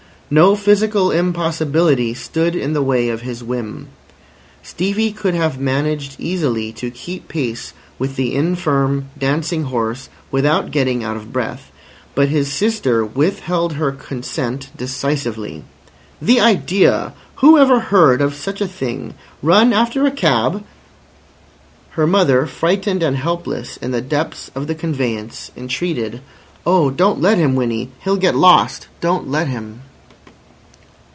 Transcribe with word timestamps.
No 0.33 0.55
physical 0.55 1.11
impossibility 1.11 2.13
stood 2.13 2.55
in 2.55 2.71
the 2.71 2.81
way 2.81 3.09
of 3.09 3.19
his 3.19 3.43
whim. 3.43 3.87
Stevie 4.63 5.11
could 5.11 5.33
have 5.33 5.59
managed 5.59 6.15
easily 6.21 6.71
to 6.71 6.89
keep 6.89 7.27
pace 7.27 7.73
with 7.99 8.15
the 8.15 8.33
infirm, 8.33 9.07
dancing 9.17 9.63
horse 9.65 10.07
without 10.31 10.71
getting 10.71 11.03
out 11.03 11.17
of 11.17 11.33
breath. 11.33 11.69
But 12.15 12.29
his 12.29 12.49
sister 12.49 13.03
withheld 13.05 13.73
her 13.73 13.91
consent 13.91 14.69
decisively. 14.73 15.65
"The 16.21 16.39
idea! 16.39 17.11
Whoever 17.43 17.81
heard 17.81 18.21
of 18.21 18.33
such 18.33 18.61
a 18.61 18.69
thing! 18.69 19.15
Run 19.43 19.73
after 19.73 20.05
a 20.05 20.11
cab!" 20.11 20.63
Her 21.89 22.07
mother, 22.07 22.45
frightened 22.45 23.03
and 23.03 23.17
helpless 23.17 23.75
in 23.75 23.91
the 23.91 23.99
depths 24.01 24.49
of 24.55 24.67
the 24.67 24.75
conveyance, 24.75 25.51
entreated: 25.57 26.21
"Oh, 26.65 26.89
don't 26.89 27.19
let 27.19 27.37
him, 27.37 27.53
Winnie. 27.53 27.89
He'll 28.05 28.15
get 28.15 28.33
lost. 28.37 28.87
Don't 29.01 29.27
let 29.29 29.47
him." 29.49 29.81